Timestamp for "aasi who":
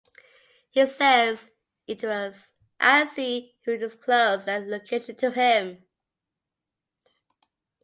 2.79-3.77